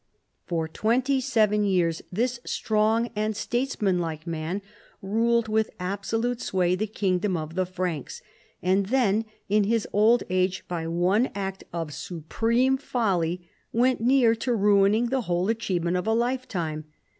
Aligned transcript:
For 0.47 0.67
twenty 0.67 1.21
seven 1.21 1.63
years 1.63 2.01
this 2.11 2.39
strong 2.43 3.11
and 3.15 3.37
statesman 3.37 3.99
like 3.99 4.25
man 4.25 4.63
ruled 4.99 5.47
with 5.47 5.69
absolute 5.79 6.41
sway 6.41 6.73
the 6.73 6.87
kingdom 6.87 7.37
of 7.37 7.53
the 7.53 7.67
Franks, 7.67 8.23
and 8.63 8.87
then 8.87 9.25
in 9.47 9.65
his 9.65 9.87
old 9.93 10.23
age, 10.31 10.67
by 10.67 10.87
one 10.87 11.29
act 11.35 11.65
of 11.71 11.93
supreme 11.93 12.77
folly, 12.77 13.47
went 13.71 14.01
near 14.01 14.33
to 14.37 14.55
ruining 14.55 15.09
the 15.09 15.21
whole 15.21 15.49
achievement 15.49 15.95
of 15.97 16.07
a 16.07 16.13
lifetime. 16.13 16.85